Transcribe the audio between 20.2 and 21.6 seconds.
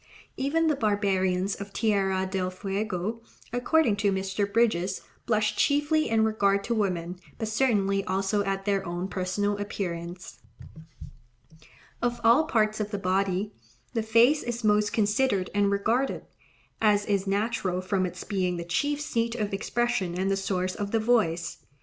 the source of the voice.